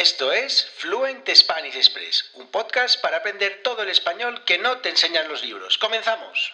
[0.00, 4.90] Esto es Fluent Spanish Express, un podcast para aprender todo el español que no te
[4.90, 5.76] enseñan los libros.
[5.76, 6.52] ¡Comenzamos!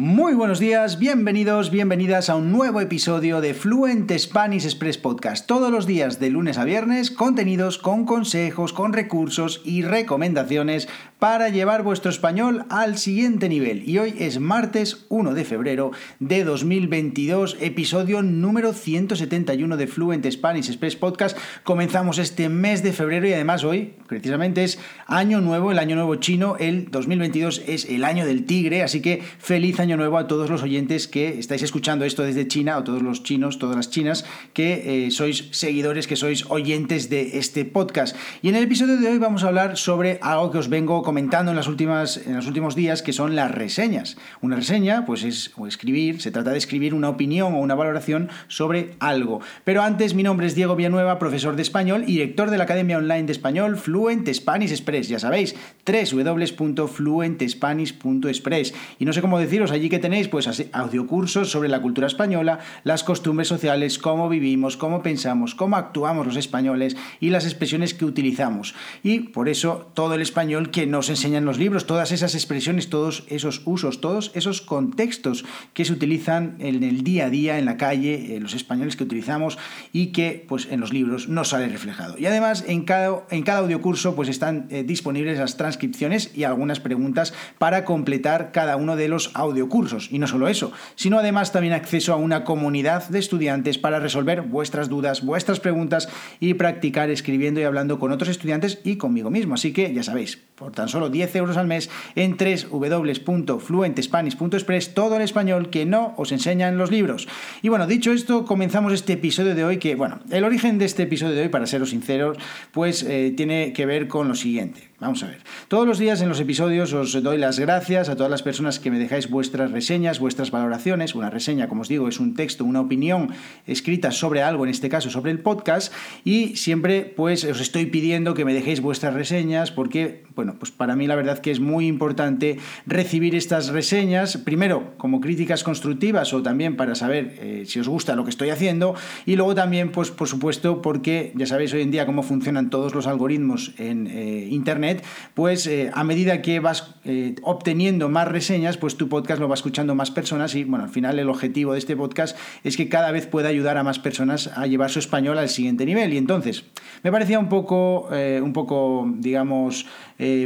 [0.00, 5.44] Muy buenos días, bienvenidos, bienvenidas a un nuevo episodio de Fluent Spanish Express Podcast.
[5.46, 10.88] Todos los días de lunes a viernes, contenidos con consejos, con recursos y recomendaciones
[11.18, 13.88] para llevar vuestro español al siguiente nivel.
[13.88, 15.90] Y hoy es martes 1 de febrero
[16.20, 21.36] de 2022, episodio número 171 de Fluent Spanish Express Podcast.
[21.64, 26.14] Comenzamos este mes de febrero y además hoy, precisamente, es año nuevo, el año nuevo
[26.16, 26.56] chino.
[26.56, 30.62] El 2022 es el año del tigre, así que feliz año nuevo a todos los
[30.62, 35.06] oyentes que estáis escuchando esto desde China, o todos los chinos, todas las chinas, que
[35.06, 38.16] eh, sois seguidores, que sois oyentes de este podcast.
[38.40, 41.52] Y en el episodio de hoy vamos a hablar sobre algo que os vengo comentando
[41.52, 44.18] en, las últimas, en los últimos días, que son las reseñas.
[44.42, 48.94] Una reseña, pues es escribir, se trata de escribir una opinión o una valoración sobre
[49.00, 49.40] algo.
[49.64, 52.98] Pero antes, mi nombre es Diego Villanueva, profesor de español y director de la Academia
[52.98, 55.08] Online de Español Fluent Spanish Express.
[55.08, 55.54] Ya sabéis,
[55.86, 58.74] www.fluentespanish.express.
[58.98, 63.02] Y no sé cómo deciros, allí que tenéis pues audiocursos sobre la cultura española, las
[63.02, 68.74] costumbres sociales, cómo vivimos, cómo pensamos, cómo actuamos los españoles y las expresiones que utilizamos.
[69.02, 72.90] Y por eso todo el español que no nos enseñan los libros, todas esas expresiones,
[72.90, 77.66] todos esos usos, todos esos contextos que se utilizan en el día a día, en
[77.66, 79.58] la calle, los españoles que utilizamos
[79.92, 82.18] y que pues en los libros no sale reflejado.
[82.18, 86.80] Y además en cada, en cada audiocurso pues están eh, disponibles las transcripciones y algunas
[86.80, 90.10] preguntas para completar cada uno de los audiocursos.
[90.10, 94.42] Y no solo eso, sino además también acceso a una comunidad de estudiantes para resolver
[94.42, 96.08] vuestras dudas, vuestras preguntas
[96.40, 99.54] y practicar escribiendo y hablando con otros estudiantes y conmigo mismo.
[99.54, 105.22] Así que ya sabéis, por tan solo 10 euros al mes en www.fluentespanish.express, todo el
[105.22, 107.28] español que no os enseñan los libros.
[107.62, 111.04] Y bueno, dicho esto, comenzamos este episodio de hoy que, bueno, el origen de este
[111.04, 112.36] episodio de hoy, para seros sinceros,
[112.72, 114.87] pues eh, tiene que ver con lo siguiente.
[115.00, 115.38] Vamos a ver.
[115.68, 118.90] Todos los días en los episodios os doy las gracias a todas las personas que
[118.90, 121.14] me dejáis vuestras reseñas, vuestras valoraciones.
[121.14, 123.30] Una reseña, como os digo, es un texto, una opinión
[123.64, 125.92] escrita sobre algo, en este caso sobre el podcast.
[126.24, 130.96] Y siempre pues os estoy pidiendo que me dejéis vuestras reseñas porque, bueno, pues para
[130.96, 136.42] mí la verdad que es muy importante recibir estas reseñas, primero como críticas constructivas o
[136.42, 138.96] también para saber eh, si os gusta lo que estoy haciendo.
[139.26, 142.96] Y luego también, pues por supuesto, porque ya sabéis hoy en día cómo funcionan todos
[142.96, 144.87] los algoritmos en eh, Internet
[145.34, 149.54] pues eh, a medida que vas eh, obteniendo más reseñas, pues tu podcast lo va
[149.54, 153.10] escuchando más personas y bueno, al final el objetivo de este podcast es que cada
[153.10, 156.12] vez pueda ayudar a más personas a llevar su español al siguiente nivel.
[156.12, 156.64] Y entonces,
[157.02, 159.86] me parecía un poco, eh, un poco digamos,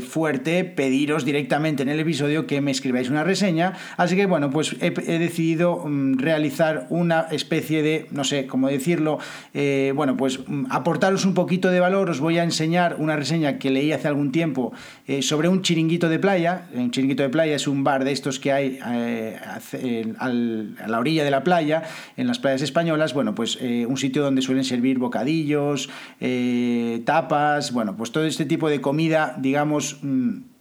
[0.00, 3.74] fuerte pediros directamente en el episodio que me escribáis una reseña.
[3.98, 9.18] Así que bueno, pues he, decidido mm, realizar una especie de, no sé cómo decirlo,
[9.94, 12.08] bueno, pues mm, aportaros un poquito de valor.
[12.08, 14.72] Os voy a enseñar una reseña que leí hace algún tiempo
[15.06, 16.68] eh, sobre un chiringuito de playa.
[16.74, 19.36] Un chiringuito de playa es un bar de estos que hay eh,
[20.18, 21.82] a la orilla de la playa,
[22.16, 23.14] en las playas españolas.
[23.14, 25.88] Bueno, pues eh, un sitio donde suelen servir bocadillos,
[27.04, 29.98] tapas, bueno, pues todo este tipo de comida, digamos...
[30.02, 30.57] Mm,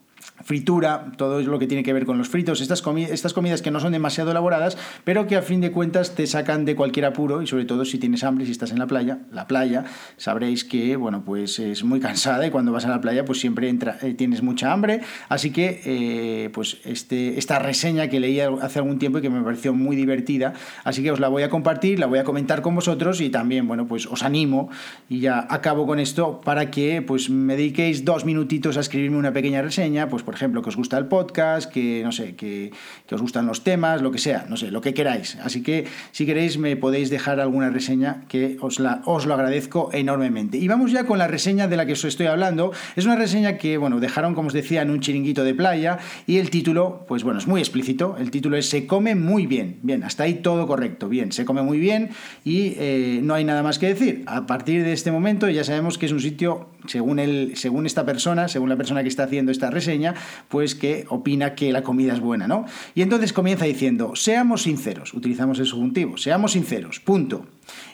[0.47, 3.81] fritura, todo lo que tiene que ver con los fritos, estas, estas comidas que no
[3.81, 7.47] son demasiado elaboradas, pero que a fin de cuentas te sacan de cualquier apuro y
[7.47, 9.83] sobre todo si tienes hambre, si estás en la playa, la playa,
[10.15, 13.67] sabréis que, bueno, pues es muy cansada y cuando vas a la playa pues siempre
[13.67, 18.79] entra, eh, tienes mucha hambre, así que eh, pues este, esta reseña que leí hace
[18.79, 20.53] algún tiempo y que me pareció muy divertida,
[20.85, 23.67] así que os la voy a compartir, la voy a comentar con vosotros y también,
[23.67, 24.69] bueno, pues os animo
[25.09, 29.33] y ya acabo con esto para que pues me dediquéis dos minutitos a escribirme una
[29.33, 32.71] pequeña reseña, pues por ejemplo, que os gusta el podcast, que no sé, que,
[33.11, 35.37] os gustan los temas, lo que sea, no sé, lo que queráis.
[35.43, 39.89] Así que si queréis me podéis dejar alguna reseña que os, la, os lo agradezco
[39.93, 40.57] enormemente.
[40.57, 42.71] Y vamos ya con la reseña de la que os estoy hablando.
[42.95, 46.37] Es una reseña que, bueno, dejaron, como os decía, en un chiringuito de playa y
[46.37, 48.15] el título, pues bueno, es muy explícito.
[48.19, 49.79] El título es Se come muy bien.
[49.81, 51.09] Bien, hasta ahí todo correcto.
[51.09, 52.11] Bien, se come muy bien
[52.45, 54.23] y eh, no hay nada más que decir.
[54.27, 58.05] A partir de este momento ya sabemos que es un sitio, según, el, según esta
[58.05, 60.15] persona, según la persona que está haciendo esta reseña,
[60.47, 62.65] pues que opina que la comida es buena, ¿no?
[62.95, 67.45] Y entonces comienza diciendo, seamos sinceros, utilizamos el subjuntivo, seamos sinceros, punto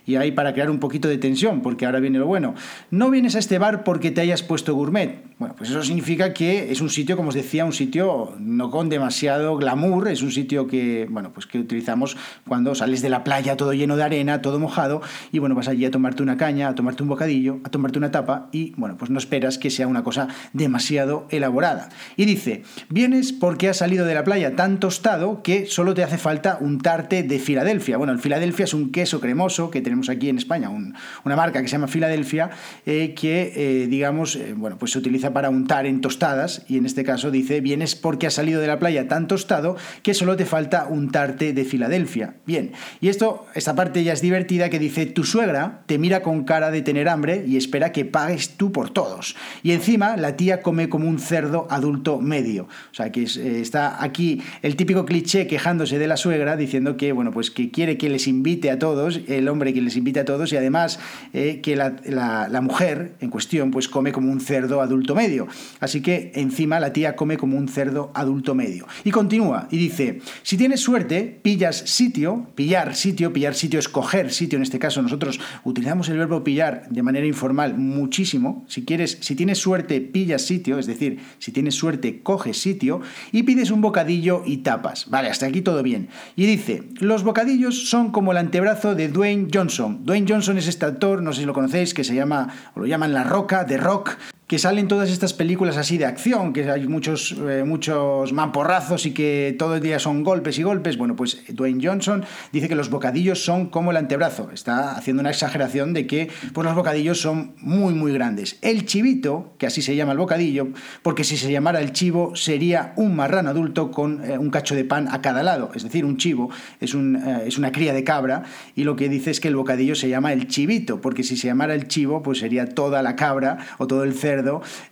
[0.05, 2.55] y ahí para crear un poquito de tensión, porque ahora viene lo bueno.
[2.91, 5.23] No vienes a este bar porque te hayas puesto gourmet.
[5.39, 8.87] Bueno, pues eso significa que es un sitio, como os decía, un sitio no con
[8.87, 12.15] demasiado glamour, es un sitio que, bueno, pues que utilizamos
[12.47, 15.85] cuando sales de la playa todo lleno de arena, todo mojado, y bueno, vas allí
[15.85, 19.11] a tomarte una caña, a tomarte un bocadillo, a tomarte una tapa, y bueno, pues
[19.11, 21.89] no esperas que sea una cosa demasiado elaborada.
[22.15, 26.17] Y dice, vienes porque has salido de la playa tan tostado que solo te hace
[26.17, 27.97] falta untarte de Filadelfia.
[27.97, 31.62] Bueno, el Filadelfia es un queso cremoso, famoso que tenemos aquí en España, una marca
[31.62, 32.50] que se llama Filadelfia,
[32.86, 36.86] eh, que, eh, digamos, eh, bueno, pues se utiliza para untar en tostadas y en
[36.86, 40.45] este caso dice, vienes porque has salido de la playa tan tostado que solo te
[40.45, 42.36] falta untarte de Filadelfia.
[42.45, 42.71] Bien,
[43.01, 46.71] y esto, esta parte ya es divertida que dice, tu suegra te mira con cara
[46.71, 49.36] de tener hambre y espera que pagues tú por todos.
[49.63, 52.68] Y encima la tía come como un cerdo adulto medio.
[52.92, 57.31] O sea, que está aquí el típico cliché quejándose de la suegra diciendo que, bueno,
[57.31, 60.51] pues que quiere que les invite a todos, el hombre que les invite a todos
[60.51, 61.00] y además
[61.33, 65.47] eh, que la, mujer en cuestión pues come como un cerdo adulto medio.
[65.79, 68.88] Así que encima la tía come como un cerdo adulto medio.
[69.03, 74.31] Y continúa y dice, si tienes suerte, pillas sitio, pillar sitio, pillar sitio es coger
[74.31, 78.65] sitio, en este caso nosotros utilizamos el verbo pillar de manera informal muchísimo.
[78.67, 83.01] Si quieres, si tienes suerte, pillas sitio, es decir, si tienes suerte, coges sitio
[83.31, 85.09] y pides un bocadillo y tapas.
[85.09, 86.09] Vale, hasta aquí todo bien.
[86.35, 90.05] Y dice, los bocadillos son como el antebrazo de Dwayne Johnson.
[90.05, 92.85] Dwayne Johnson es este actor, no sé si lo conocéis, que se llama, o lo
[92.85, 94.17] llaman La Roca, de Rock,
[94.53, 99.11] que salen todas estas películas así de acción, que hay muchos, eh, muchos mamporrazos y
[99.11, 100.95] que todo el día son golpes y golpes.
[100.95, 104.51] Bueno, pues Dwayne Johnson dice que los bocadillos son como el antebrazo.
[104.53, 108.59] Está haciendo una exageración de que pues, los bocadillos son muy, muy grandes.
[108.61, 110.67] El chivito, que así se llama el bocadillo,
[111.01, 114.85] porque si se llamara el chivo sería un marrano adulto con eh, un cacho de
[114.85, 115.71] pan a cada lado.
[115.73, 118.44] Es decir, un chivo es, un, eh, es una cría de cabra
[118.75, 121.47] y lo que dice es que el bocadillo se llama el chivito, porque si se
[121.47, 124.42] llamara el chivo, pues sería toda la cabra o todo el cerdo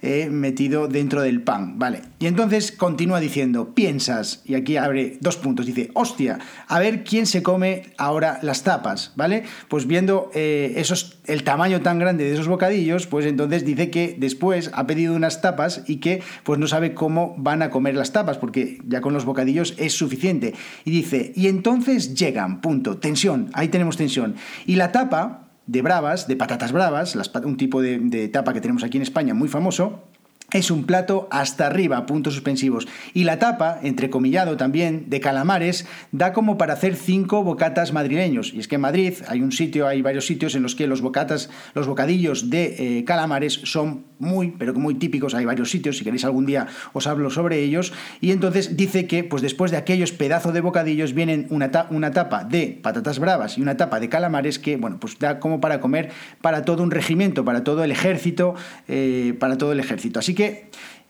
[0.02, 2.02] eh, metido dentro del pan, ¿vale?
[2.20, 7.26] Y entonces continúa diciendo, piensas, y aquí abre dos puntos, dice, hostia, a ver quién
[7.26, 9.44] se come ahora las tapas, ¿vale?
[9.68, 14.16] Pues viendo eh, esos, el tamaño tan grande de esos bocadillos, pues entonces dice que
[14.18, 18.12] después ha pedido unas tapas y que pues no sabe cómo van a comer las
[18.12, 20.54] tapas, porque ya con los bocadillos es suficiente.
[20.86, 24.36] Y dice, y entonces llegan, punto, tensión, ahí tenemos tensión.
[24.66, 27.16] Y la tapa de bravas, de patatas bravas,
[27.46, 30.04] un tipo de, de tapa que tenemos aquí en España muy famoso,
[30.54, 32.88] es un plato hasta arriba, puntos suspensivos.
[33.14, 38.54] Y la tapa, entrecomillado también, de calamares, da como para hacer cinco bocatas madrileños.
[38.54, 41.02] Y es que en Madrid hay un sitio, hay varios sitios en los que los
[41.02, 45.34] bocatas, los bocadillos de eh, calamares son muy, pero muy típicos.
[45.34, 47.94] Hay varios sitios, si queréis algún día os hablo sobre ellos.
[48.20, 52.44] Y entonces dice que, pues después de aquellos pedazos de bocadillos, vienen una, una tapa
[52.44, 56.12] de patatas bravas y una tapa de calamares que, bueno, pues da como para comer
[56.42, 58.56] para todo un regimiento, para todo el ejército,
[58.88, 60.20] eh, para todo el ejército.
[60.20, 60.41] Así que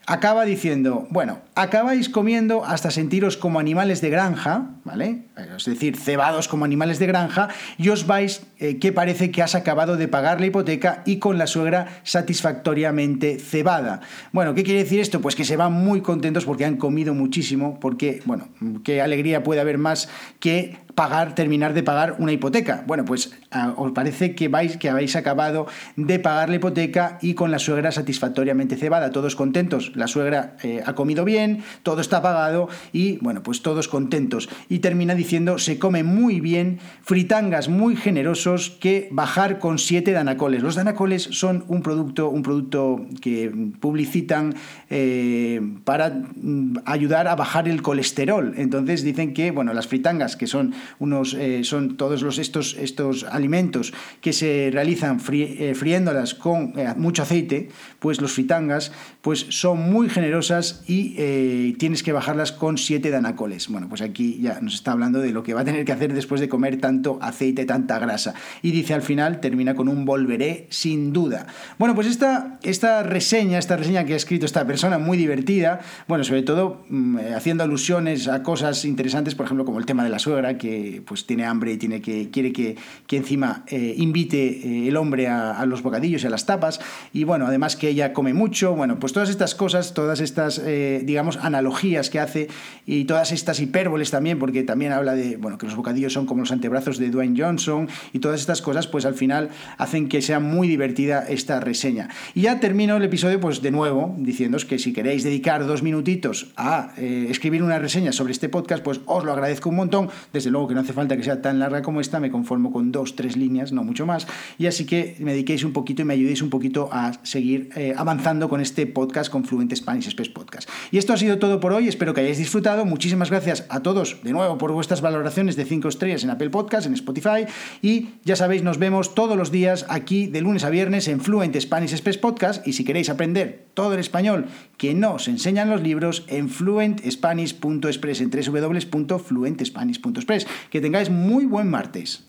[0.06, 5.26] acaba diciendo, bueno, acabáis comiendo hasta sentiros como animales de granja, ¿vale?
[5.56, 7.48] Es decir, cebados como animales de granja,
[7.78, 11.38] y os vais eh, que parece que has acabado de pagar la hipoteca y con
[11.38, 14.00] la suegra satisfactoriamente cebada.
[14.32, 15.20] Bueno, ¿qué quiere decir esto?
[15.20, 18.48] Pues que se van muy contentos porque han comido muchísimo, porque, bueno,
[18.84, 20.08] qué alegría puede haber más
[20.40, 22.84] que pagar, terminar de pagar una hipoteca.
[22.86, 25.66] Bueno, pues ah, os parece que vais, que habéis acabado
[25.96, 29.92] de pagar la hipoteca y con la suegra satisfactoriamente cebada, todos contentos.
[29.94, 34.48] La suegra eh, ha comido bien, todo está pagado y bueno, pues todos contentos.
[34.68, 40.62] Y termina diciendo, se come muy bien, fritangas muy generosos, que bajar con siete danacoles.
[40.62, 43.50] Los danacoles son un producto, un producto que
[43.80, 44.54] publicitan
[44.90, 48.54] eh, para mm, ayudar a bajar el colesterol.
[48.56, 53.24] Entonces dicen que, bueno, las fritangas que son unos, eh, son todos los, estos, estos
[53.24, 57.68] alimentos que se realizan eh, friéndolas con eh, mucho aceite,
[57.98, 63.68] pues los fritangas, pues son muy generosas y tienes que bajarlas con 7 danacoles.
[63.68, 66.12] Bueno, pues aquí ya nos está hablando de lo que va a tener que hacer
[66.12, 68.34] después de comer tanto aceite, tanta grasa.
[68.62, 71.46] Y dice al final, termina con un volveré sin duda.
[71.78, 76.24] Bueno, pues esta, esta reseña, esta reseña que ha escrito esta persona, muy divertida, bueno,
[76.24, 80.18] sobre todo mm, haciendo alusiones a cosas interesantes, por ejemplo, como el tema de la
[80.18, 84.88] suegra, que pues tiene hambre y tiene que, quiere que, que encima eh, invite eh,
[84.88, 86.80] el hombre a, los bocadillos y a las tapas.
[87.12, 88.74] Y bueno, además que ella come mucho.
[88.74, 92.48] Bueno, pues todas estas cosas, todas estas, eh, digamos, analogías que hace
[92.86, 96.40] y todas estas hipérboles también, porque también habla de, bueno, que los bocadillos son como
[96.40, 100.40] los antebrazos de Dwayne Johnson y todas estas cosas, pues al final hacen que sea
[100.40, 102.08] muy divertida esta reseña.
[102.34, 106.52] Y ya termino el episodio, pues de nuevo, diciéndoos que si queréis dedicar dos minutitos
[106.56, 110.10] a escribir una reseña sobre este podcast, pues os lo agradezco un montón.
[110.32, 112.92] Desde luego que no hace falta que sea tan larga como esta, me conformo con
[112.92, 114.26] dos, tres líneas, no mucho más.
[114.58, 117.94] Y así que me dediquéis un poquito y me ayudéis un poquito a seguir eh,
[117.96, 120.68] avanzando con este podcast con Fluent Spanish Podcast.
[120.90, 122.84] Y esto ha sido todo por hoy, espero que hayáis disfrutado.
[122.84, 126.86] Muchísimas gracias a todos de nuevo por vuestras valoraciones de 5 estrellas en Apple Podcast,
[126.86, 127.46] en Spotify.
[127.80, 131.58] Y ya sabéis, nos vemos todos los días aquí de lunes a viernes en Fluent
[131.58, 132.66] Spanish Express Podcast.
[132.66, 138.20] Y si queréis aprender todo el español que no os enseñan los libros, en fluentspanish.express,
[138.20, 140.46] en www.fluentspanish.express.
[140.70, 142.24] Que tengáis muy buen martes.